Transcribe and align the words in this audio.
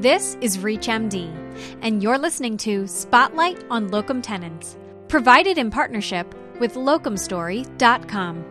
This 0.00 0.36
is 0.40 0.58
ReachMD, 0.58 1.28
and 1.82 2.00
you're 2.00 2.18
listening 2.18 2.56
to 2.58 2.86
Spotlight 2.86 3.64
on 3.68 3.88
Locum 3.88 4.22
Tenens, 4.22 4.76
provided 5.08 5.58
in 5.58 5.72
partnership 5.72 6.32
with 6.60 6.74
locumstory.com. 6.74 8.44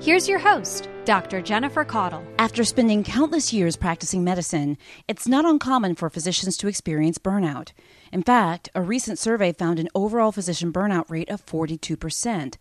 Here's 0.00 0.28
your 0.28 0.38
host, 0.38 0.88
Dr. 1.04 1.42
Jennifer 1.42 1.84
Caudle. 1.84 2.24
After 2.38 2.62
spending 2.62 3.02
countless 3.02 3.52
years 3.52 3.74
practicing 3.74 4.22
medicine, 4.22 4.78
it's 5.08 5.26
not 5.26 5.44
uncommon 5.44 5.96
for 5.96 6.08
physicians 6.10 6.56
to 6.58 6.68
experience 6.68 7.18
burnout. 7.18 7.72
In 8.12 8.22
fact, 8.22 8.68
a 8.76 8.80
recent 8.80 9.18
survey 9.18 9.52
found 9.52 9.80
an 9.80 9.88
overall 9.96 10.30
physician 10.30 10.72
burnout 10.72 11.10
rate 11.10 11.28
of 11.28 11.44
42%, 11.44 12.54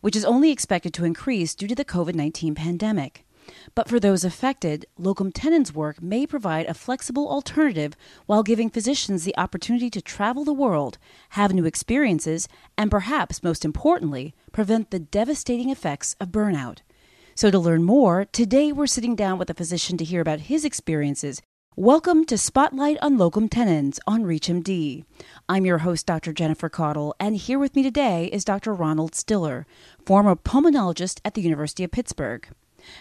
which 0.00 0.14
is 0.14 0.24
only 0.24 0.52
expected 0.52 0.94
to 0.94 1.04
increase 1.04 1.56
due 1.56 1.66
to 1.66 1.74
the 1.74 1.84
COVID 1.84 2.14
19 2.14 2.54
pandemic. 2.54 3.24
But 3.74 3.88
for 3.88 3.98
those 3.98 4.24
affected, 4.24 4.86
locum 4.98 5.32
tenens 5.32 5.74
work 5.74 6.02
may 6.02 6.26
provide 6.26 6.66
a 6.66 6.74
flexible 6.74 7.28
alternative 7.28 7.94
while 8.26 8.42
giving 8.42 8.70
physicians 8.70 9.24
the 9.24 9.36
opportunity 9.36 9.90
to 9.90 10.02
travel 10.02 10.44
the 10.44 10.52
world, 10.52 10.98
have 11.30 11.52
new 11.52 11.64
experiences, 11.64 12.48
and 12.78 12.90
perhaps 12.90 13.42
most 13.42 13.64
importantly, 13.64 14.34
prevent 14.52 14.90
the 14.90 14.98
devastating 14.98 15.70
effects 15.70 16.16
of 16.20 16.28
burnout. 16.28 16.78
So, 17.34 17.50
to 17.50 17.58
learn 17.58 17.82
more, 17.82 18.24
today 18.24 18.70
we're 18.70 18.86
sitting 18.86 19.16
down 19.16 19.38
with 19.38 19.50
a 19.50 19.54
physician 19.54 19.96
to 19.98 20.04
hear 20.04 20.20
about 20.20 20.40
his 20.40 20.64
experiences. 20.64 21.42
Welcome 21.76 22.24
to 22.26 22.38
Spotlight 22.38 22.98
on 23.02 23.18
Locum 23.18 23.48
Tenens 23.48 23.98
on 24.06 24.22
ReachMD. 24.22 25.04
I'm 25.48 25.66
your 25.66 25.78
host, 25.78 26.06
Dr. 26.06 26.32
Jennifer 26.32 26.68
Caudle, 26.68 27.16
and 27.18 27.34
here 27.34 27.58
with 27.58 27.74
me 27.74 27.82
today 27.82 28.26
is 28.26 28.44
Dr. 28.44 28.72
Ronald 28.72 29.16
Stiller, 29.16 29.66
former 30.06 30.36
pulmonologist 30.36 31.18
at 31.24 31.34
the 31.34 31.42
University 31.42 31.82
of 31.82 31.90
Pittsburgh. 31.90 32.46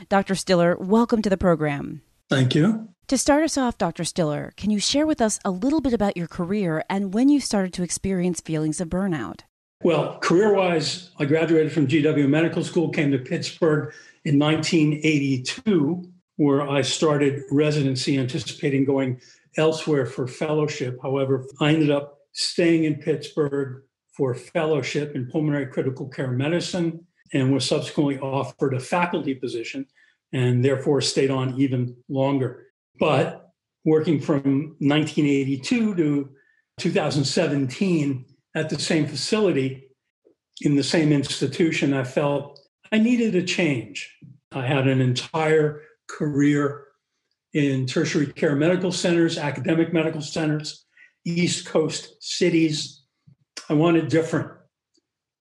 Dr. 0.09 0.35
Stiller, 0.35 0.75
welcome 0.77 1.21
to 1.21 1.29
the 1.29 1.37
program. 1.37 2.01
Thank 2.29 2.55
you. 2.55 2.89
To 3.07 3.17
start 3.17 3.43
us 3.43 3.57
off, 3.57 3.77
Dr. 3.77 4.03
Stiller, 4.03 4.53
can 4.55 4.71
you 4.71 4.79
share 4.79 5.05
with 5.05 5.21
us 5.21 5.39
a 5.43 5.51
little 5.51 5.81
bit 5.81 5.93
about 5.93 6.15
your 6.15 6.27
career 6.27 6.83
and 6.89 7.13
when 7.13 7.29
you 7.29 7.39
started 7.39 7.73
to 7.73 7.83
experience 7.83 8.39
feelings 8.39 8.79
of 8.79 8.89
burnout? 8.89 9.41
Well, 9.83 10.17
career 10.19 10.53
wise, 10.53 11.11
I 11.19 11.25
graduated 11.25 11.73
from 11.73 11.87
GW 11.87 12.29
Medical 12.29 12.63
School, 12.63 12.89
came 12.89 13.11
to 13.11 13.17
Pittsburgh 13.17 13.93
in 14.23 14.39
1982, 14.39 16.09
where 16.37 16.67
I 16.67 16.81
started 16.81 17.41
residency, 17.51 18.17
anticipating 18.17 18.85
going 18.85 19.19
elsewhere 19.57 20.05
for 20.05 20.25
fellowship. 20.25 20.97
However, 21.01 21.45
I 21.59 21.73
ended 21.73 21.91
up 21.91 22.19
staying 22.31 22.85
in 22.85 22.95
Pittsburgh 22.95 23.83
for 24.15 24.33
fellowship 24.33 25.15
in 25.15 25.27
pulmonary 25.27 25.67
critical 25.67 26.07
care 26.07 26.31
medicine 26.31 27.05
and 27.33 27.53
was 27.53 27.67
subsequently 27.67 28.19
offered 28.19 28.73
a 28.73 28.79
faculty 28.79 29.33
position 29.33 29.85
and 30.31 30.63
therefore 30.63 31.01
stayed 31.01 31.31
on 31.31 31.59
even 31.59 31.95
longer. 32.07 32.67
But 32.99 33.51
working 33.85 34.19
from 34.19 34.75
1982 34.79 35.95
to 35.95 36.29
2017 36.79 38.25
at 38.55 38.69
the 38.69 38.79
same 38.79 39.07
facility 39.07 39.89
in 40.61 40.75
the 40.75 40.83
same 40.83 41.11
institution, 41.11 41.93
I 41.93 42.03
felt 42.03 42.59
I 42.91 42.99
needed 42.99 43.35
a 43.35 43.43
change. 43.43 44.15
I 44.51 44.65
had 44.65 44.87
an 44.87 45.01
entire 45.01 45.81
career 46.07 46.85
in 47.53 47.85
tertiary 47.85 48.27
care 48.27 48.55
medical 48.55 48.91
centers, 48.91 49.37
academic 49.37 49.93
medical 49.93 50.21
centers, 50.21 50.85
East 51.25 51.65
Coast 51.65 52.15
cities. 52.19 53.03
I 53.69 53.73
wanted 53.73 54.09
different. 54.09 54.51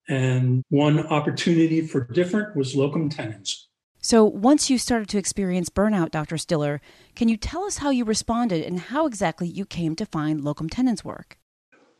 And 0.08 0.64
one 0.68 1.06
opportunity 1.06 1.86
for 1.86 2.04
different 2.04 2.56
was 2.56 2.74
locum 2.74 3.08
tenens. 3.08 3.68
So, 4.04 4.24
once 4.24 4.68
you 4.68 4.78
started 4.78 5.08
to 5.10 5.18
experience 5.18 5.68
burnout, 5.68 6.10
Dr. 6.10 6.36
Stiller, 6.36 6.80
can 7.14 7.28
you 7.28 7.36
tell 7.36 7.62
us 7.62 7.78
how 7.78 7.90
you 7.90 8.04
responded 8.04 8.64
and 8.64 8.80
how 8.80 9.06
exactly 9.06 9.46
you 9.46 9.64
came 9.64 9.94
to 9.94 10.04
find 10.04 10.42
locum 10.42 10.68
tenens 10.68 11.04
work? 11.04 11.38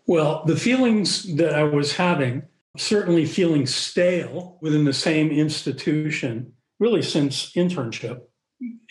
Well, 0.06 0.42
the 0.44 0.56
feelings 0.56 1.36
that 1.36 1.54
I 1.54 1.62
was 1.62 1.94
having, 1.96 2.42
certainly 2.76 3.24
feeling 3.24 3.66
stale 3.66 4.58
within 4.60 4.84
the 4.84 4.92
same 4.92 5.30
institution, 5.30 6.52
really 6.80 7.02
since 7.02 7.52
internship. 7.52 8.22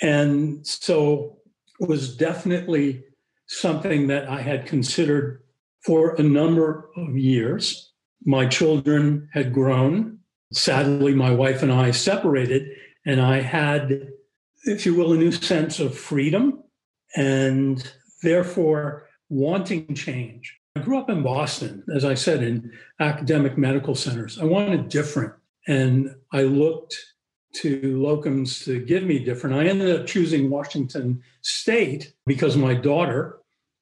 And 0.01 0.65
so 0.65 1.39
was 1.79 2.15
definitely 2.15 3.03
something 3.47 4.07
that 4.07 4.29
I 4.29 4.41
had 4.41 4.65
considered 4.65 5.43
for 5.83 6.15
a 6.15 6.23
number 6.23 6.89
of 6.95 7.17
years. 7.17 7.90
My 8.25 8.45
children 8.45 9.29
had 9.33 9.53
grown. 9.53 10.19
Sadly, 10.53 11.13
my 11.13 11.31
wife 11.31 11.63
and 11.63 11.71
I 11.71 11.91
separated, 11.91 12.69
and 13.05 13.21
I 13.21 13.39
had, 13.41 14.09
if 14.65 14.85
you 14.85 14.95
will, 14.95 15.13
a 15.13 15.17
new 15.17 15.31
sense 15.31 15.79
of 15.79 15.97
freedom 15.97 16.63
and 17.15 17.91
therefore 18.21 19.07
wanting 19.29 19.95
change. 19.95 20.57
I 20.75 20.81
grew 20.81 20.97
up 20.97 21.09
in 21.09 21.23
Boston, 21.23 21.83
as 21.93 22.05
I 22.05 22.13
said, 22.13 22.43
in 22.43 22.71
academic 22.99 23.57
medical 23.57 23.95
centers. 23.95 24.39
I 24.39 24.45
wanted 24.45 24.89
different, 24.89 25.33
and 25.67 26.15
I 26.31 26.43
looked 26.43 26.95
to 27.53 27.79
locums 27.81 28.63
to 28.65 28.79
give 28.85 29.03
me 29.03 29.19
different. 29.19 29.55
I 29.55 29.67
ended 29.67 29.99
up 29.99 30.07
choosing 30.07 30.49
Washington 30.49 31.21
State 31.41 32.13
because 32.25 32.55
my 32.55 32.73
daughter, 32.73 33.39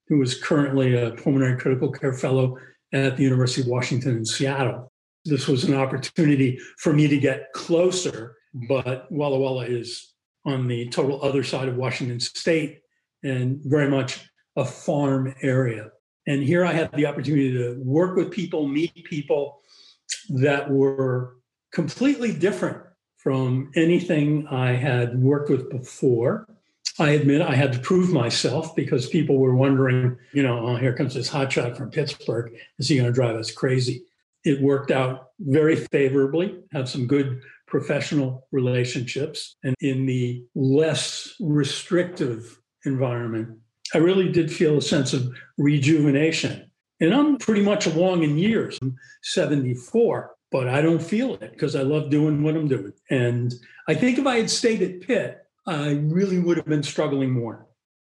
who 0.08 0.22
is 0.22 0.42
currently 0.42 0.96
a 0.96 1.12
pulmonary 1.12 1.60
critical 1.60 1.92
care 1.92 2.14
fellow 2.14 2.58
at 2.94 3.18
the 3.18 3.24
University 3.24 3.62
of 3.62 3.68
Washington 3.68 4.18
in 4.18 4.26
Seattle. 4.26 4.92
This 5.26 5.48
was 5.48 5.64
an 5.66 5.74
opportunity 5.74 6.60
for 6.78 6.94
me 6.94 7.08
to 7.08 7.18
get 7.18 7.52
closer, 7.54 8.38
but 8.68 9.12
Walla 9.12 9.38
Walla 9.38 9.66
is 9.66 10.14
on 10.46 10.68
the 10.68 10.90
total 10.90 11.24
other 11.24 11.44
side 11.44 11.68
of 11.68 11.76
Washington 11.76 12.20
state 12.20 12.80
and 13.24 13.60
very 13.64 13.90
much 13.90 14.26
a 14.56 14.66
farm 14.66 15.34
area. 15.42 15.92
And 16.28 16.44
here 16.44 16.66
I 16.66 16.74
had 16.74 16.92
the 16.94 17.06
opportunity 17.06 17.52
to 17.54 17.80
work 17.84 18.16
with 18.16 18.32
people, 18.32 18.68
meet 18.68 19.04
people 19.04 19.62
that 20.30 20.70
were 20.70 21.38
completely 21.72 22.34
different 22.34 22.78
from 23.18 23.72
anything 23.76 24.48
I 24.48 24.72
had 24.72 25.20
worked 25.20 25.50
with 25.50 25.70
before. 25.70 26.48
I 27.00 27.12
admit 27.12 27.42
I 27.42 27.56
had 27.56 27.72
to 27.74 27.80
prove 27.80 28.12
myself 28.12 28.76
because 28.76 29.08
people 29.08 29.38
were 29.38 29.56
wondering, 29.56 30.18
you 30.34 30.44
know, 30.44 30.68
oh, 30.68 30.76
here 30.76 30.94
comes 30.94 31.14
this 31.14 31.30
hotshot 31.30 31.78
from 31.78 31.92
Pittsburgh. 31.92 32.54
Is 32.78 32.90
he 32.90 32.98
going 32.98 33.08
to 33.08 33.14
drive 33.14 33.36
us 33.36 33.52
crazy? 33.52 34.04
It 34.44 34.62
worked 34.62 34.92
out 34.92 35.30
very 35.40 35.76
favorably, 35.76 36.60
had 36.74 36.90
some 36.90 37.08
good 37.08 37.42
professional 37.68 38.48
relationships. 38.52 39.56
And 39.64 39.76
in 39.80 40.06
the 40.06 40.44
less 40.56 41.36
restrictive 41.40 42.60
environment, 42.86 43.58
I 43.94 44.00
really 44.00 44.30
did 44.30 44.52
feel 44.52 44.78
a 44.78 44.82
sense 44.82 45.14
of 45.14 45.34
rejuvenation. 45.58 46.70
And 47.00 47.14
I'm 47.14 47.38
pretty 47.38 47.62
much 47.62 47.86
along 47.86 48.24
in 48.24 48.38
years. 48.38 48.78
I'm 48.82 48.98
74, 49.24 50.36
but 50.52 50.68
I 50.68 50.82
don't 50.82 51.02
feel 51.02 51.36
it 51.36 51.52
because 51.52 51.76
I 51.76 51.84
love 51.84 52.10
doing 52.10 52.44
what 52.44 52.56
I'm 52.56 52.68
doing. 52.68 52.92
And 53.10 53.54
I 53.88 53.96
think 53.96 54.20
if 54.20 54.28
I 54.28 54.38
had 54.38 54.50
stayed 54.50 54.82
at 54.82 55.02
Pitt, 55.02 55.46
I 55.70 55.92
really 55.92 56.40
would 56.40 56.58
have 56.58 56.66
been 56.66 56.82
struggling 56.82 57.30
more. 57.30 57.68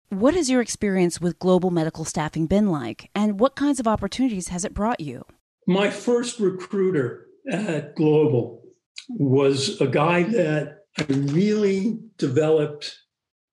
What 0.07 0.33
has 0.33 0.49
your 0.49 0.61
experience 0.61 1.19
with 1.19 1.39
global 1.39 1.71
medical 1.71 2.05
staffing 2.05 2.45
been 2.47 2.71
like, 2.71 3.09
and 3.13 3.37
what 3.37 3.57
kinds 3.57 3.81
of 3.81 3.87
opportunities 3.87 4.47
has 4.47 4.63
it 4.63 4.73
brought 4.73 5.01
you? 5.01 5.25
My 5.67 5.89
first 5.89 6.39
recruiter 6.39 7.25
at 7.51 7.95
Global 7.95 8.63
was 9.09 9.79
a 9.81 9.87
guy 9.87 10.23
that 10.23 10.85
I 10.97 11.03
really 11.09 11.99
developed 12.17 12.97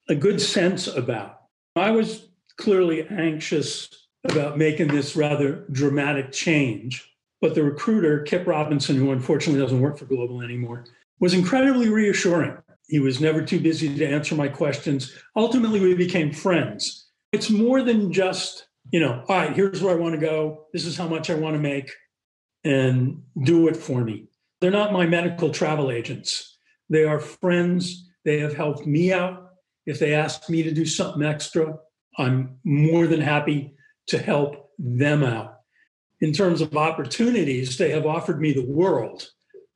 a 0.08 0.14
good 0.14 0.40
sense 0.40 0.86
about. 0.86 1.40
I 1.74 1.90
was 1.90 2.28
clearly 2.58 3.08
anxious 3.08 3.88
about 4.22 4.56
making 4.56 4.88
this 4.88 5.16
rather 5.16 5.66
dramatic 5.72 6.30
change, 6.30 7.12
but 7.40 7.56
the 7.56 7.64
recruiter, 7.64 8.20
Kip 8.20 8.46
Robinson, 8.46 8.94
who 8.94 9.10
unfortunately 9.10 9.60
doesn't 9.60 9.80
work 9.80 9.98
for 9.98 10.04
Global 10.04 10.42
anymore, 10.42 10.84
was 11.18 11.34
incredibly 11.34 11.88
reassuring. 11.88 12.56
He 12.88 13.00
was 13.00 13.20
never 13.20 13.42
too 13.42 13.60
busy 13.60 13.94
to 13.96 14.06
answer 14.06 14.34
my 14.34 14.48
questions. 14.48 15.12
Ultimately, 15.34 15.80
we 15.80 15.94
became 15.94 16.32
friends. 16.32 17.08
It's 17.32 17.50
more 17.50 17.82
than 17.82 18.12
just, 18.12 18.68
you 18.92 19.00
know, 19.00 19.24
all 19.28 19.36
right, 19.36 19.52
here's 19.52 19.82
where 19.82 19.94
I 19.94 19.98
want 19.98 20.14
to 20.14 20.20
go. 20.20 20.66
This 20.72 20.86
is 20.86 20.96
how 20.96 21.08
much 21.08 21.28
I 21.28 21.34
want 21.34 21.54
to 21.54 21.60
make, 21.60 21.90
and 22.64 23.22
do 23.42 23.68
it 23.68 23.76
for 23.76 24.04
me. 24.04 24.28
They're 24.60 24.70
not 24.70 24.92
my 24.92 25.06
medical 25.06 25.50
travel 25.50 25.90
agents. 25.90 26.58
They 26.88 27.04
are 27.04 27.20
friends. 27.20 28.08
They 28.24 28.38
have 28.38 28.54
helped 28.54 28.86
me 28.86 29.12
out. 29.12 29.50
If 29.84 29.98
they 29.98 30.14
ask 30.14 30.48
me 30.48 30.62
to 30.62 30.72
do 30.72 30.86
something 30.86 31.22
extra, 31.22 31.76
I'm 32.18 32.58
more 32.64 33.06
than 33.06 33.20
happy 33.20 33.74
to 34.08 34.18
help 34.18 34.70
them 34.78 35.22
out. 35.22 35.60
In 36.20 36.32
terms 36.32 36.60
of 36.60 36.76
opportunities, 36.76 37.76
they 37.76 37.90
have 37.90 38.06
offered 38.06 38.40
me 38.40 38.52
the 38.52 38.64
world. 38.64 39.28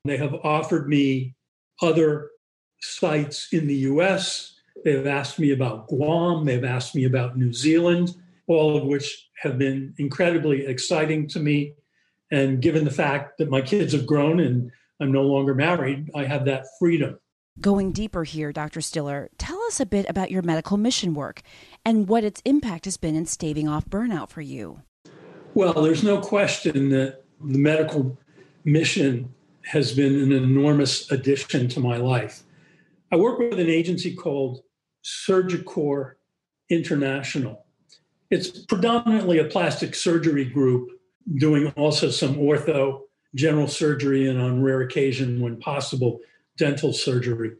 They 0.04 0.16
have 0.16 0.34
offered 0.42 0.88
me 0.88 1.34
other 1.82 2.30
sites 2.80 3.48
in 3.52 3.66
the 3.66 3.74
US. 3.74 4.54
They've 4.84 5.06
asked 5.06 5.38
me 5.38 5.52
about 5.52 5.88
Guam. 5.88 6.44
They've 6.44 6.64
asked 6.64 6.94
me 6.94 7.04
about 7.04 7.36
New 7.36 7.52
Zealand, 7.52 8.14
all 8.46 8.76
of 8.76 8.84
which 8.84 9.28
have 9.42 9.58
been 9.58 9.94
incredibly 9.98 10.66
exciting 10.66 11.28
to 11.28 11.40
me. 11.40 11.74
And 12.30 12.62
given 12.62 12.84
the 12.84 12.90
fact 12.90 13.38
that 13.38 13.50
my 13.50 13.60
kids 13.60 13.92
have 13.92 14.06
grown 14.06 14.40
and 14.40 14.70
I'm 15.00 15.12
no 15.12 15.22
longer 15.22 15.54
married, 15.54 16.10
I 16.14 16.24
have 16.24 16.44
that 16.44 16.66
freedom. 16.78 17.18
Going 17.60 17.92
deeper 17.92 18.24
here, 18.24 18.52
Dr. 18.52 18.80
Stiller, 18.80 19.28
tell 19.36 19.60
us 19.64 19.80
a 19.80 19.86
bit 19.86 20.08
about 20.08 20.30
your 20.30 20.42
medical 20.42 20.76
mission 20.76 21.14
work 21.14 21.42
and 21.84 22.08
what 22.08 22.24
its 22.24 22.40
impact 22.44 22.84
has 22.84 22.96
been 22.96 23.14
in 23.14 23.26
staving 23.26 23.68
off 23.68 23.84
burnout 23.86 24.30
for 24.30 24.40
you. 24.40 24.82
Well, 25.54 25.82
there's 25.82 26.04
no 26.04 26.20
question 26.20 26.90
that 26.90 27.24
the 27.42 27.58
medical 27.58 28.18
mission 28.64 29.34
has 29.64 29.92
been 29.92 30.20
an 30.20 30.32
enormous 30.32 31.10
addition 31.10 31.68
to 31.68 31.80
my 31.80 31.96
life. 31.96 32.44
I 33.12 33.16
work 33.16 33.40
with 33.40 33.58
an 33.58 33.68
agency 33.68 34.14
called 34.14 34.62
Surgicorps 35.04 36.14
International. 36.68 37.64
It's 38.30 38.48
predominantly 38.66 39.38
a 39.38 39.44
plastic 39.44 39.96
surgery 39.96 40.44
group 40.44 40.90
doing 41.38 41.72
also 41.76 42.10
some 42.10 42.36
ortho, 42.36 43.00
general 43.34 43.66
surgery, 43.66 44.28
and 44.28 44.40
on 44.40 44.62
rare 44.62 44.82
occasion, 44.82 45.40
when 45.40 45.58
possible, 45.58 46.20
dental 46.56 46.92
surgery. 46.92 47.56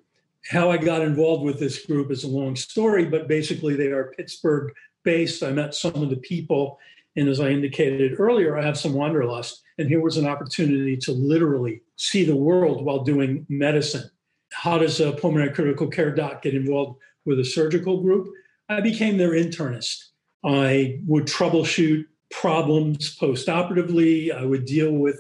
How 0.49 0.71
I 0.71 0.77
got 0.77 1.03
involved 1.03 1.43
with 1.43 1.59
this 1.59 1.85
group 1.85 2.13
is 2.13 2.23
a 2.23 2.29
long 2.29 2.55
story, 2.55 3.05
but 3.07 3.27
basically 3.27 3.75
they 3.75 3.89
are 3.89 4.15
Pittsburgh 4.17 4.73
based. 5.03 5.43
I 5.43 5.51
met 5.51 5.75
some 5.75 5.95
of 5.95 6.11
the 6.11 6.17
people, 6.17 6.79
and 7.17 7.29
as 7.29 7.41
I 7.41 7.49
indicated 7.49 8.21
earlier, 8.21 8.57
I 8.57 8.65
have 8.65 8.79
some 8.79 8.93
wanderlust. 8.93 9.63
And 9.79 9.89
here 9.89 10.01
was 10.01 10.17
an 10.17 10.29
opportunity 10.29 10.97
to 10.99 11.13
literally 11.13 11.83
see 11.97 12.25
the 12.25 12.37
world 12.37 12.85
while 12.85 13.03
doing 13.03 13.45
medicine. 13.49 14.09
How 14.53 14.79
does 14.79 15.01
a 15.01 15.13
pulmonary 15.13 15.53
critical 15.53 15.87
care 15.87 16.15
doc 16.15 16.43
get 16.43 16.55
involved 16.55 16.99
with 17.25 17.39
a 17.41 17.45
surgical 17.45 18.01
group? 18.03 18.29
I 18.69 18.81
became 18.81 19.17
their 19.17 19.33
internist. 19.33 19.97
I 20.45 21.01
would 21.07 21.27
troubleshoot 21.27 22.05
problems 22.31 23.17
postoperatively. 23.19 24.35
I 24.35 24.45
would 24.45 24.65
deal 24.65 24.93
with 24.93 25.19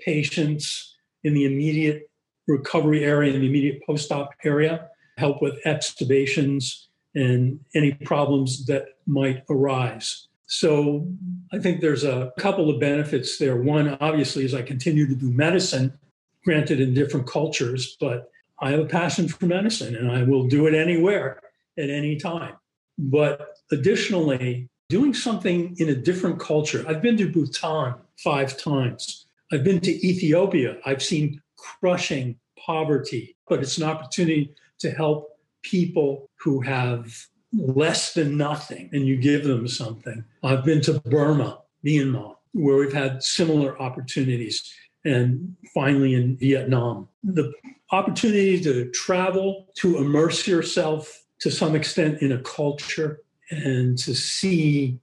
patients 0.00 0.96
in 1.24 1.34
the 1.34 1.44
immediate 1.44 2.10
recovery 2.46 3.04
area, 3.04 3.32
in 3.32 3.40
the 3.40 3.46
immediate 3.46 3.80
post-op 3.86 4.30
area, 4.44 4.88
help 5.18 5.42
with 5.42 5.62
extubations 5.64 6.86
and 7.14 7.60
any 7.74 7.92
problems 7.92 8.66
that 8.66 8.86
might 9.06 9.42
arise. 9.50 10.28
So 10.46 11.06
I 11.52 11.58
think 11.58 11.80
there's 11.80 12.04
a 12.04 12.32
couple 12.38 12.70
of 12.70 12.80
benefits 12.80 13.38
there. 13.38 13.56
One, 13.56 13.96
obviously, 14.00 14.44
is 14.44 14.54
I 14.54 14.62
continue 14.62 15.06
to 15.06 15.14
do 15.14 15.30
medicine, 15.30 15.98
granted 16.44 16.80
in 16.80 16.94
different 16.94 17.26
cultures, 17.26 17.96
but 18.00 18.29
I 18.60 18.70
have 18.70 18.80
a 18.80 18.86
passion 18.86 19.28
for 19.28 19.46
medicine 19.46 19.96
and 19.96 20.10
I 20.10 20.22
will 20.22 20.46
do 20.46 20.66
it 20.66 20.74
anywhere 20.74 21.40
at 21.78 21.90
any 21.90 22.16
time. 22.16 22.54
But 22.98 23.56
additionally, 23.72 24.68
doing 24.90 25.14
something 25.14 25.74
in 25.78 25.88
a 25.88 25.94
different 25.94 26.38
culture. 26.38 26.84
I've 26.86 27.00
been 27.00 27.16
to 27.16 27.30
Bhutan 27.30 27.94
five 28.18 28.58
times. 28.58 29.26
I've 29.52 29.64
been 29.64 29.80
to 29.80 30.06
Ethiopia. 30.06 30.76
I've 30.84 31.02
seen 31.02 31.40
crushing 31.56 32.36
poverty, 32.58 33.36
but 33.48 33.60
it's 33.60 33.78
an 33.78 33.84
opportunity 33.84 34.54
to 34.80 34.90
help 34.90 35.30
people 35.62 36.28
who 36.40 36.60
have 36.60 37.14
less 37.52 38.14
than 38.14 38.36
nothing 38.36 38.90
and 38.92 39.06
you 39.06 39.16
give 39.16 39.44
them 39.44 39.66
something. 39.68 40.24
I've 40.42 40.64
been 40.64 40.80
to 40.82 41.00
Burma, 41.00 41.58
Myanmar, 41.84 42.36
where 42.52 42.76
we've 42.76 42.92
had 42.92 43.22
similar 43.22 43.80
opportunities, 43.80 44.72
and 45.04 45.56
finally 45.72 46.14
in 46.14 46.36
Vietnam. 46.36 47.08
The 47.24 47.52
opportunity 47.92 48.60
to 48.60 48.90
travel, 48.92 49.68
to 49.76 49.98
immerse 49.98 50.46
yourself 50.46 51.24
to 51.40 51.50
some 51.50 51.74
extent 51.74 52.22
in 52.22 52.32
a 52.32 52.38
culture, 52.42 53.20
and 53.50 53.98
to 53.98 54.14
see 54.14 54.98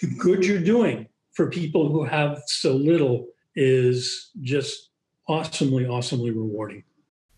the 0.00 0.08
good 0.18 0.44
you're 0.44 0.58
doing 0.58 1.06
for 1.32 1.50
people 1.50 1.88
who 1.90 2.04
have 2.04 2.42
so 2.46 2.74
little 2.74 3.28
is 3.54 4.30
just 4.40 4.90
awesomely, 5.28 5.86
awesomely 5.86 6.30
rewarding. 6.30 6.82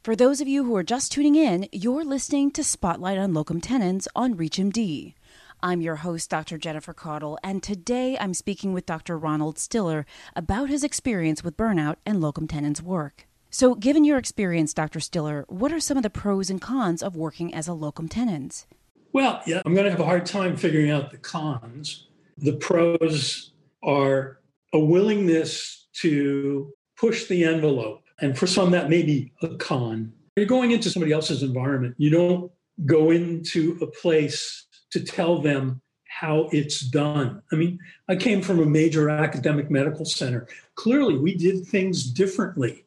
For 0.02 0.14
those 0.14 0.40
of 0.40 0.48
you 0.48 0.64
who 0.64 0.76
are 0.76 0.82
just 0.82 1.12
tuning 1.12 1.34
in, 1.34 1.68
you're 1.72 2.04
listening 2.04 2.50
to 2.52 2.64
Spotlight 2.64 3.18
on 3.18 3.32
Locum 3.32 3.60
Tenens 3.60 4.06
on 4.14 4.34
ReachMD. 4.34 5.14
I'm 5.62 5.80
your 5.80 5.96
host, 5.96 6.28
Dr. 6.28 6.58
Jennifer 6.58 6.92
Caudle, 6.92 7.38
and 7.42 7.62
today 7.62 8.18
I'm 8.18 8.34
speaking 8.34 8.74
with 8.74 8.84
Dr. 8.84 9.18
Ronald 9.18 9.58
Stiller 9.58 10.04
about 10.36 10.68
his 10.68 10.84
experience 10.84 11.42
with 11.42 11.56
burnout 11.56 11.96
and 12.04 12.20
locum 12.20 12.46
tenens 12.46 12.82
work. 12.82 13.26
So, 13.54 13.76
given 13.76 14.02
your 14.02 14.18
experience, 14.18 14.74
Dr. 14.74 14.98
Stiller, 14.98 15.44
what 15.46 15.70
are 15.70 15.78
some 15.78 15.96
of 15.96 16.02
the 16.02 16.10
pros 16.10 16.50
and 16.50 16.60
cons 16.60 17.04
of 17.04 17.14
working 17.14 17.54
as 17.54 17.68
a 17.68 17.72
locum 17.72 18.08
tenens? 18.08 18.66
Well, 19.12 19.42
yeah, 19.46 19.62
I'm 19.64 19.74
going 19.74 19.84
to 19.84 19.92
have 19.92 20.00
a 20.00 20.04
hard 20.04 20.26
time 20.26 20.56
figuring 20.56 20.90
out 20.90 21.12
the 21.12 21.18
cons. 21.18 22.08
The 22.36 22.54
pros 22.54 23.52
are 23.80 24.40
a 24.72 24.80
willingness 24.80 25.86
to 26.00 26.72
push 26.98 27.28
the 27.28 27.44
envelope. 27.44 28.02
And 28.20 28.36
for 28.36 28.48
some, 28.48 28.72
that 28.72 28.90
may 28.90 29.04
be 29.04 29.30
a 29.40 29.54
con. 29.54 30.12
You're 30.34 30.46
going 30.46 30.72
into 30.72 30.90
somebody 30.90 31.12
else's 31.12 31.44
environment. 31.44 31.94
You 31.96 32.10
don't 32.10 32.50
go 32.86 33.12
into 33.12 33.78
a 33.80 33.86
place 33.86 34.66
to 34.90 34.98
tell 34.98 35.40
them 35.40 35.80
how 36.08 36.48
it's 36.50 36.80
done. 36.80 37.40
I 37.52 37.54
mean, 37.54 37.78
I 38.08 38.16
came 38.16 38.42
from 38.42 38.58
a 38.58 38.66
major 38.66 39.08
academic 39.10 39.70
medical 39.70 40.04
center. 40.04 40.48
Clearly, 40.74 41.16
we 41.16 41.36
did 41.36 41.64
things 41.64 42.10
differently 42.10 42.83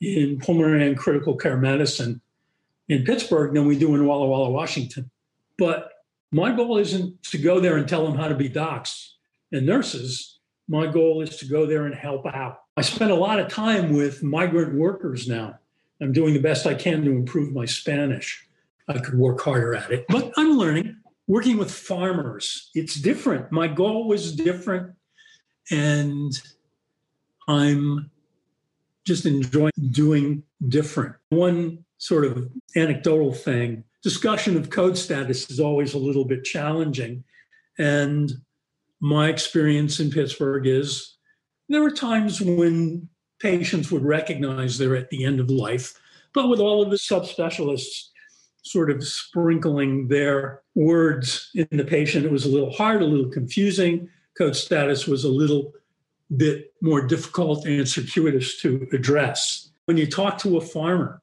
in 0.00 0.38
pulmonary 0.38 0.86
and 0.86 0.96
critical 0.96 1.36
care 1.36 1.56
medicine 1.56 2.20
in 2.88 3.04
Pittsburgh 3.04 3.54
than 3.54 3.66
we 3.66 3.78
do 3.78 3.94
in 3.94 4.06
Walla 4.06 4.26
Walla, 4.26 4.50
Washington. 4.50 5.10
But 5.58 5.90
my 6.30 6.54
goal 6.54 6.78
isn't 6.78 7.22
to 7.24 7.38
go 7.38 7.60
there 7.60 7.76
and 7.76 7.88
tell 7.88 8.04
them 8.04 8.16
how 8.16 8.28
to 8.28 8.34
be 8.34 8.48
docs 8.48 9.16
and 9.52 9.66
nurses. 9.66 10.38
My 10.68 10.86
goal 10.86 11.22
is 11.22 11.36
to 11.38 11.46
go 11.46 11.66
there 11.66 11.86
and 11.86 11.94
help 11.94 12.26
out. 12.26 12.62
I 12.76 12.82
spend 12.82 13.10
a 13.10 13.16
lot 13.16 13.40
of 13.40 13.48
time 13.48 13.94
with 13.94 14.22
migrant 14.22 14.74
workers 14.74 15.26
now. 15.26 15.58
I'm 16.00 16.12
doing 16.12 16.34
the 16.34 16.40
best 16.40 16.66
I 16.66 16.74
can 16.74 17.04
to 17.04 17.10
improve 17.10 17.52
my 17.52 17.64
Spanish. 17.64 18.46
I 18.86 18.98
could 18.98 19.18
work 19.18 19.40
harder 19.40 19.74
at 19.74 19.90
it, 19.90 20.06
but 20.08 20.32
I'm 20.36 20.56
learning. 20.56 20.96
Working 21.26 21.58
with 21.58 21.70
farmers, 21.70 22.70
it's 22.74 22.94
different. 22.94 23.52
My 23.52 23.68
goal 23.68 24.08
was 24.08 24.34
different. 24.34 24.94
And 25.70 26.32
I'm 27.46 28.10
just 29.08 29.26
enjoying 29.26 29.72
doing 29.90 30.42
different. 30.68 31.16
One 31.30 31.84
sort 31.96 32.26
of 32.26 32.48
anecdotal 32.76 33.32
thing 33.32 33.84
discussion 34.02 34.56
of 34.56 34.70
code 34.70 34.96
status 34.96 35.50
is 35.50 35.58
always 35.58 35.94
a 35.94 35.98
little 35.98 36.24
bit 36.24 36.44
challenging. 36.44 37.24
And 37.78 38.30
my 39.00 39.28
experience 39.28 39.98
in 39.98 40.10
Pittsburgh 40.10 40.66
is 40.66 41.16
there 41.68 41.82
were 41.82 41.90
times 41.90 42.40
when 42.40 43.08
patients 43.40 43.90
would 43.90 44.04
recognize 44.04 44.78
they're 44.78 44.96
at 44.96 45.10
the 45.10 45.24
end 45.24 45.40
of 45.40 45.50
life, 45.50 45.98
but 46.32 46.48
with 46.48 46.60
all 46.60 46.82
of 46.82 46.90
the 46.90 46.96
subspecialists 46.96 48.08
sort 48.62 48.90
of 48.90 49.02
sprinkling 49.02 50.08
their 50.08 50.62
words 50.74 51.50
in 51.54 51.68
the 51.72 51.84
patient, 51.84 52.24
it 52.24 52.32
was 52.32 52.44
a 52.44 52.50
little 52.50 52.70
hard, 52.70 53.02
a 53.02 53.06
little 53.06 53.30
confusing. 53.30 54.08
Code 54.36 54.54
status 54.54 55.06
was 55.06 55.24
a 55.24 55.28
little 55.28 55.72
bit 56.36 56.72
more 56.82 57.06
difficult 57.06 57.66
and 57.66 57.88
circuitous 57.88 58.60
to 58.60 58.86
address. 58.92 59.70
When 59.86 59.96
you 59.96 60.06
talk 60.06 60.38
to 60.38 60.58
a 60.58 60.60
farmer 60.60 61.22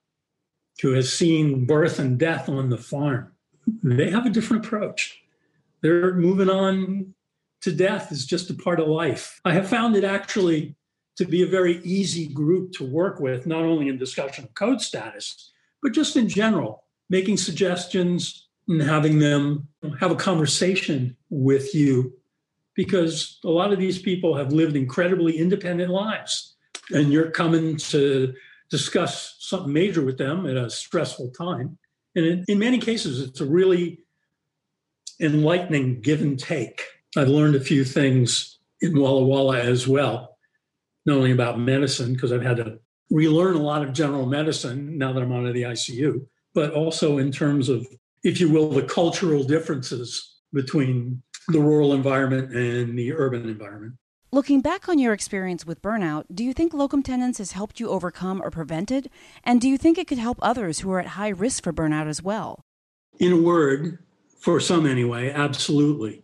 who 0.81 0.93
has 0.93 1.15
seen 1.15 1.65
birth 1.65 1.99
and 1.99 2.17
death 2.17 2.49
on 2.49 2.69
the 2.69 2.77
farm, 2.77 3.31
they 3.83 4.09
have 4.09 4.25
a 4.25 4.31
different 4.31 4.65
approach. 4.65 5.21
They're 5.81 6.15
moving 6.15 6.49
on 6.49 7.13
to 7.61 7.71
death 7.71 8.11
is 8.11 8.25
just 8.25 8.49
a 8.49 8.53
part 8.53 8.79
of 8.79 8.87
life. 8.87 9.39
I 9.43 9.53
have 9.53 9.67
found 9.67 9.95
it 9.95 10.03
actually 10.03 10.75
to 11.17 11.25
be 11.25 11.43
a 11.43 11.47
very 11.47 11.77
easy 11.83 12.27
group 12.27 12.73
to 12.73 12.83
work 12.83 13.19
with, 13.19 13.47
not 13.47 13.63
only 13.63 13.87
in 13.87 13.97
discussion 13.97 14.43
of 14.43 14.53
code 14.53 14.81
status, 14.81 15.51
but 15.81 15.93
just 15.93 16.15
in 16.15 16.27
general, 16.27 16.83
making 17.09 17.37
suggestions 17.37 18.47
and 18.67 18.81
having 18.81 19.19
them 19.19 19.67
have 19.99 20.11
a 20.11 20.15
conversation 20.15 21.15
with 21.29 21.73
you. 21.73 22.13
Because 22.75 23.39
a 23.43 23.49
lot 23.49 23.71
of 23.71 23.79
these 23.79 23.99
people 23.99 24.35
have 24.35 24.51
lived 24.51 24.75
incredibly 24.75 25.37
independent 25.37 25.91
lives, 25.91 26.55
and 26.91 27.11
you're 27.11 27.31
coming 27.31 27.77
to 27.77 28.33
discuss 28.69 29.37
something 29.39 29.71
major 29.71 30.01
with 30.01 30.17
them 30.17 30.45
at 30.45 30.57
a 30.57 30.69
stressful 30.69 31.29
time. 31.29 31.77
And 32.15 32.45
in, 32.47 32.59
many 32.59 32.77
cases, 32.79 33.21
it's 33.21 33.41
a 33.41 33.45
really 33.45 33.99
enlightening 35.19 36.01
give 36.01 36.21
and 36.21 36.37
take. 36.37 36.81
I've 37.15 37.29
learned 37.29 37.55
a 37.55 37.59
few 37.59 37.85
things 37.85 38.59
in 38.81 38.99
Walla 38.99 39.23
Walla 39.23 39.59
as 39.59 39.87
well, 39.87 40.37
not 41.05 41.17
only 41.17 41.31
about 41.31 41.59
medicine, 41.59 42.13
because 42.13 42.31
I've 42.31 42.43
had 42.43 42.57
to 42.57 42.79
relearn 43.09 43.55
a 43.55 43.61
lot 43.61 43.83
of 43.83 43.93
general 43.93 44.25
medicine 44.25 44.97
now 44.97 45.13
that 45.13 45.21
I'm 45.21 45.31
out 45.31 45.45
of 45.45 45.53
the 45.53 45.63
ICU, 45.63 46.25
but 46.53 46.71
also 46.71 47.17
in 47.17 47.31
terms 47.31 47.69
of, 47.69 47.87
if 48.23 48.41
you 48.41 48.49
will, 48.49 48.69
the 48.69 48.83
cultural 48.83 49.43
differences 49.43 50.39
between 50.53 51.21
the 51.47 51.59
rural 51.59 51.93
environment 51.93 52.53
and 52.53 52.97
the 52.97 53.13
urban 53.13 53.47
environment. 53.47 53.95
Looking 54.31 54.61
back 54.61 54.89
on 54.89 54.99
your 54.99 55.13
experience 55.13 55.65
with 55.65 55.81
burnout, 55.81 56.25
do 56.33 56.43
you 56.43 56.53
think 56.53 56.73
locum 56.73 57.03
tenens 57.03 57.37
has 57.37 57.53
helped 57.53 57.79
you 57.79 57.87
overcome 57.87 58.41
or 58.41 58.51
prevent 58.51 58.91
it? 58.91 59.09
And 59.43 59.61
do 59.61 59.69
you 59.69 59.77
think 59.77 59.97
it 59.97 60.07
could 60.07 60.17
help 60.17 60.37
others 60.41 60.79
who 60.79 60.91
are 60.91 60.99
at 60.99 61.07
high 61.07 61.29
risk 61.29 61.63
for 61.63 61.71
burnout 61.71 62.07
as 62.07 62.21
well? 62.21 62.61
In 63.19 63.31
a 63.31 63.41
word, 63.41 63.99
for 64.39 64.59
some 64.59 64.85
anyway, 64.85 65.31
absolutely. 65.31 66.23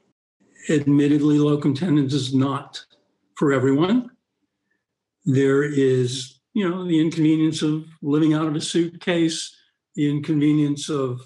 Admittedly, 0.70 1.40
locum 1.40 1.74
tenens 1.74 2.14
is 2.14 2.34
not 2.34 2.84
for 3.36 3.54
everyone. 3.54 4.10
There 5.26 5.64
is, 5.64 6.40
you 6.54 6.70
know, 6.70 6.86
the 6.86 7.00
inconvenience 7.00 7.62
of 7.62 7.86
living 8.02 8.34
out 8.34 8.48
of 8.48 8.56
a 8.56 8.62
suitcase, 8.62 9.56
the 9.96 10.10
inconvenience 10.10 10.90
of 10.90 11.22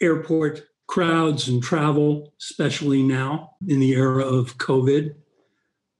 airport 0.00 0.62
crowds 0.92 1.48
and 1.48 1.62
travel, 1.62 2.34
especially 2.38 3.02
now 3.02 3.52
in 3.66 3.80
the 3.80 3.92
era 3.92 4.22
of 4.22 4.58
COVID. 4.58 5.14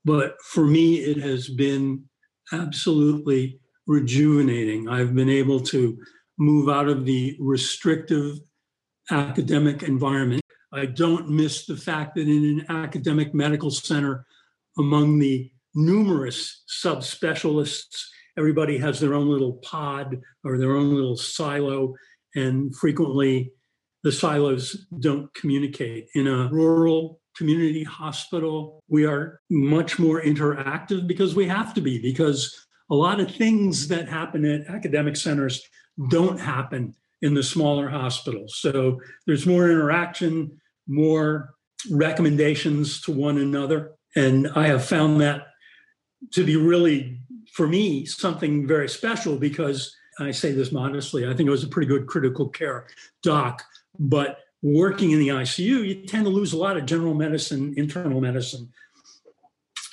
But 0.05 0.37
for 0.45 0.67
me, 0.67 0.97
it 0.97 1.17
has 1.17 1.49
been 1.49 2.05
absolutely 2.53 3.59
rejuvenating. 3.87 4.91
I've 4.91 5.15
been 5.15 5.31
able 5.31 5.61
to 5.61 5.97
move 6.39 6.69
out 6.69 6.91
of 6.91 7.07
the 7.07 7.35
restrictive 7.41 8.37
academic 9.11 9.83
environment. 9.83 10.43
I 10.75 10.85
don't 10.85 11.31
miss 11.31 11.65
the 11.65 11.79
fact 11.79 12.17
that 12.17 12.29
in 12.29 12.61
an 12.61 12.67
academic 12.69 13.33
medical 13.33 13.71
center, 13.71 14.27
among 14.77 15.19
the 15.19 15.51
numerous 15.75 16.65
subspecialists, 16.69 18.09
everybody 18.37 18.77
has 18.77 19.01
their 19.01 19.15
own 19.15 19.31
little 19.31 19.55
pod 19.55 20.21
or 20.45 20.59
their 20.59 20.77
own 20.77 20.95
little 20.95 21.17
silo, 21.17 21.95
and 22.35 22.77
frequently 22.77 23.53
the 24.03 24.13
silos 24.13 24.87
don't 25.01 25.33
communicate. 25.35 26.09
In 26.15 26.27
a 26.27 26.49
rural 26.51 27.21
community 27.37 27.85
hospital, 27.85 28.83
we 28.89 29.07
are 29.07 29.41
much 29.51 29.99
more 29.99 30.21
interactive 30.21 31.07
because 31.07 31.35
we 31.35 31.47
have 31.47 31.73
to 31.75 31.81
be, 31.81 32.01
because 32.01 32.67
a 32.91 32.95
lot 32.95 33.21
of 33.21 33.35
things 33.35 33.89
that 33.89 34.09
happen 34.09 34.45
at 34.45 34.67
academic 34.67 35.17
centers 35.17 35.63
don't 36.11 36.39
happen 36.39 36.95
in 37.23 37.35
the 37.35 37.43
smaller 37.43 37.89
hospitals. 37.89 38.59
So 38.59 39.01
there's 39.27 39.47
more 39.47 39.71
interaction, 39.71 40.61
more 40.87 41.55
recommendations 41.91 43.01
to 43.03 43.13
one 43.13 43.39
another. 43.39 43.93
And 44.17 44.49
I 44.55 44.67
have 44.67 44.85
found 44.85 45.21
that 45.21 45.47
to 46.33 46.45
be 46.45 46.57
really, 46.57 47.21
for 47.53 47.67
me, 47.67 48.05
something 48.05 48.67
very 48.67 48.89
special 48.89 49.37
because 49.37 49.97
I 50.21 50.31
say 50.33 50.53
this 50.53 50.73
modestly, 50.73 51.27
I 51.27 51.35
think 51.35 51.49
I 51.49 51.53
was 51.53 51.65
a 51.65 51.69
pretty 51.69 51.89
good 51.89 52.07
critical 52.07 52.49
care 52.49 52.87
doc, 53.23 53.63
but 53.99 54.39
working 54.63 55.11
in 55.11 55.19
the 55.19 55.29
ICU, 55.29 55.87
you 55.87 56.07
tend 56.07 56.25
to 56.25 56.31
lose 56.31 56.53
a 56.53 56.59
lot 56.59 56.77
of 56.77 56.87
general 56.87 57.15
medicine, 57.15 57.75
internal 57.77 58.21
medicine 58.21 58.73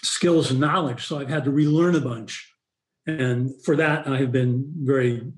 skills 0.04 0.52
and 0.52 0.60
knowledge. 0.60 1.06
So 1.06 1.20
I've 1.20 1.30
had 1.30 1.46
to 1.46 1.52
relearn 1.52 1.96
a 1.96 2.02
bunch. 2.02 2.54
And 3.08 3.52
for 3.64 3.76
that, 3.76 4.08
I 4.08 4.18
have 4.18 4.32
been 4.32 4.72
very 4.78 5.32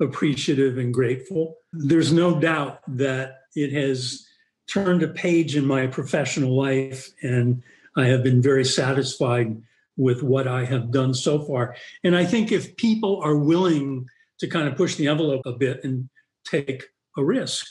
appreciative 0.00 0.78
and 0.78 0.92
grateful. 0.92 1.56
There's 1.72 2.12
no 2.12 2.38
doubt 2.38 2.80
that 2.96 3.40
it 3.54 3.72
has 3.72 4.26
turned 4.68 5.02
a 5.02 5.08
page 5.08 5.56
in 5.56 5.66
my 5.66 5.86
professional 5.86 6.56
life, 6.56 7.08
and 7.22 7.62
I 7.96 8.06
have 8.06 8.22
been 8.22 8.42
very 8.42 8.64
satisfied 8.64 9.60
with 9.96 10.22
what 10.22 10.46
I 10.46 10.64
have 10.64 10.90
done 10.90 11.14
so 11.14 11.38
far. 11.38 11.76
And 12.04 12.14
I 12.14 12.24
think 12.24 12.52
if 12.52 12.76
people 12.76 13.20
are 13.22 13.36
willing 13.36 14.06
to 14.38 14.46
kind 14.46 14.68
of 14.68 14.76
push 14.76 14.96
the 14.96 15.08
envelope 15.08 15.46
a 15.46 15.52
bit 15.52 15.82
and 15.84 16.08
take 16.44 16.84
a 17.16 17.24
risk, 17.24 17.66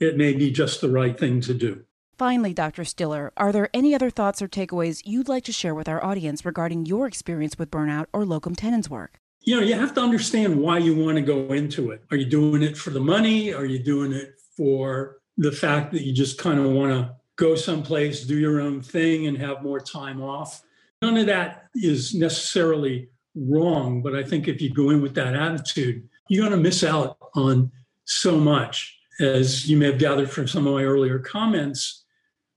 it 0.00 0.16
may 0.16 0.32
be 0.32 0.50
just 0.50 0.80
the 0.80 0.90
right 0.90 1.18
thing 1.18 1.40
to 1.42 1.54
do. 1.54 1.84
Finally, 2.18 2.52
Dr. 2.52 2.84
Stiller, 2.84 3.32
are 3.36 3.52
there 3.52 3.70
any 3.72 3.94
other 3.94 4.10
thoughts 4.10 4.42
or 4.42 4.48
takeaways 4.48 5.02
you'd 5.04 5.28
like 5.28 5.44
to 5.44 5.52
share 5.52 5.74
with 5.74 5.88
our 5.88 6.04
audience 6.04 6.44
regarding 6.44 6.84
your 6.84 7.06
experience 7.06 7.58
with 7.58 7.70
burnout 7.70 8.06
or 8.12 8.26
locum 8.26 8.54
tenens 8.54 8.90
work? 8.90 9.20
You 9.42 9.56
know, 9.56 9.62
you 9.62 9.74
have 9.74 9.94
to 9.94 10.02
understand 10.02 10.60
why 10.60 10.78
you 10.78 10.94
want 10.94 11.16
to 11.16 11.22
go 11.22 11.52
into 11.52 11.92
it. 11.92 12.02
Are 12.10 12.16
you 12.18 12.26
doing 12.26 12.62
it 12.62 12.76
for 12.76 12.90
the 12.90 13.00
money? 13.00 13.54
Are 13.54 13.64
you 13.64 13.78
doing 13.78 14.12
it 14.12 14.34
for 14.54 15.20
the 15.38 15.52
fact 15.52 15.92
that 15.92 16.02
you 16.02 16.12
just 16.12 16.36
kind 16.36 16.60
of 16.60 16.66
want 16.66 16.90
to 16.92 17.14
go 17.36 17.54
someplace, 17.54 18.24
do 18.24 18.38
your 18.38 18.60
own 18.60 18.82
thing, 18.82 19.26
and 19.26 19.38
have 19.38 19.62
more 19.62 19.80
time 19.80 20.20
off? 20.20 20.62
None 21.00 21.16
of 21.16 21.26
that 21.26 21.68
is 21.74 22.14
necessarily 22.14 23.08
wrong, 23.34 24.02
but 24.02 24.14
I 24.14 24.22
think 24.22 24.46
if 24.46 24.60
you 24.60 24.74
go 24.74 24.90
in 24.90 25.00
with 25.00 25.14
that 25.14 25.34
attitude, 25.34 26.06
you're 26.28 26.46
going 26.46 26.56
to 26.56 26.62
miss 26.62 26.84
out 26.84 27.16
on 27.34 27.72
so 28.04 28.36
much. 28.36 28.99
As 29.20 29.68
you 29.68 29.76
may 29.76 29.86
have 29.86 29.98
gathered 29.98 30.30
from 30.30 30.48
some 30.48 30.66
of 30.66 30.72
my 30.72 30.82
earlier 30.82 31.18
comments, 31.18 32.04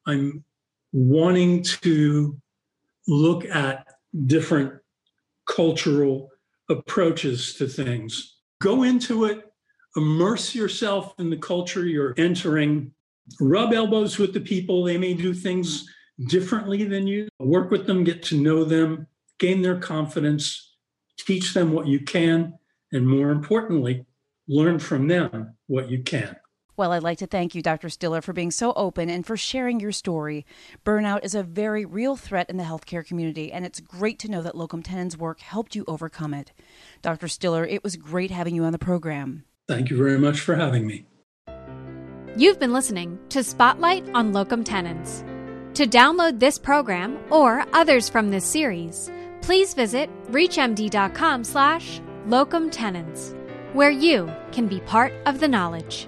I'm 0.07 0.45
wanting 0.93 1.61
to 1.81 2.39
look 3.05 3.43
at 3.45 3.85
different 4.27 4.73
cultural 5.45 6.29
approaches 6.69 7.55
to 7.55 7.67
things. 7.67 8.37
Go 8.61 8.83
into 8.83 9.25
it, 9.25 9.51
immerse 9.97 10.55
yourself 10.55 11.13
in 11.19 11.29
the 11.29 11.35
culture 11.35 11.85
you're 11.85 12.13
entering, 12.17 12.93
rub 13.41 13.73
elbows 13.73 14.17
with 14.17 14.33
the 14.33 14.39
people. 14.39 14.85
They 14.85 14.97
may 14.97 15.13
do 15.13 15.33
things 15.33 15.85
differently 16.29 16.85
than 16.85 17.07
you. 17.07 17.27
Work 17.39 17.71
with 17.71 17.85
them, 17.87 18.05
get 18.05 18.23
to 18.23 18.39
know 18.39 18.63
them, 18.63 19.07
gain 19.37 19.61
their 19.61 19.79
confidence, 19.79 20.75
teach 21.17 21.53
them 21.53 21.73
what 21.73 21.87
you 21.87 21.99
can, 21.99 22.53
and 22.93 23.05
more 23.05 23.31
importantly, 23.31 24.05
learn 24.47 24.79
from 24.79 25.09
them 25.09 25.55
what 25.67 25.89
you 25.89 26.01
can. 26.03 26.37
Well, 26.75 26.91
I'd 26.91 27.03
like 27.03 27.19
to 27.19 27.27
thank 27.27 27.53
you, 27.53 27.61
Dr. 27.61 27.89
Stiller, 27.89 28.21
for 28.21 28.33
being 28.33 28.49
so 28.49 28.73
open 28.75 29.09
and 29.09 29.25
for 29.25 29.37
sharing 29.37 29.79
your 29.79 29.91
story. 29.91 30.45
Burnout 30.83 31.23
is 31.23 31.35
a 31.35 31.43
very 31.43 31.85
real 31.85 32.15
threat 32.15 32.49
in 32.49 32.57
the 32.57 32.63
healthcare 32.63 33.05
community, 33.05 33.51
and 33.51 33.63
it's 33.63 33.79
great 33.79 34.17
to 34.19 34.31
know 34.31 34.41
that 34.41 34.57
locum 34.57 34.81
tenens 34.81 35.15
work 35.15 35.39
helped 35.41 35.75
you 35.75 35.85
overcome 35.87 36.33
it. 36.33 36.51
Dr. 37.03 37.27
Stiller, 37.27 37.65
it 37.65 37.83
was 37.83 37.95
great 37.95 38.31
having 38.31 38.55
you 38.55 38.63
on 38.63 38.71
the 38.71 38.79
program. 38.79 39.43
Thank 39.67 39.91
you 39.91 39.97
very 39.97 40.17
much 40.17 40.39
for 40.39 40.55
having 40.55 40.87
me. 40.87 41.05
You've 42.35 42.59
been 42.59 42.73
listening 42.73 43.19
to 43.29 43.43
Spotlight 43.43 44.09
on 44.15 44.33
Locum 44.33 44.63
Tenens. 44.63 45.23
To 45.75 45.85
download 45.85 46.39
this 46.39 46.57
program 46.57 47.19
or 47.29 47.65
others 47.73 48.09
from 48.09 48.31
this 48.31 48.45
series, 48.45 49.11
please 49.41 49.75
visit 49.75 50.09
reachmd.com 50.31 51.43
slash 51.43 52.01
locum 52.25 52.71
tenens, 52.71 53.35
where 53.73 53.91
you 53.91 54.31
can 54.51 54.67
be 54.67 54.79
part 54.81 55.13
of 55.27 55.39
the 55.39 55.47
knowledge. 55.47 56.07